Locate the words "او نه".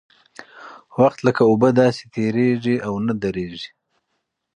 2.87-3.13